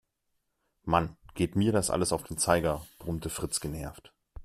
Mann, 0.83 1.15
geht 1.35 1.55
mir 1.55 1.71
das 1.71 1.91
alles 1.91 2.11
auf 2.11 2.23
den 2.23 2.39
Zeiger, 2.39 2.83
brummte 2.97 3.29
Fritz 3.29 3.59
genervt. 3.59 4.11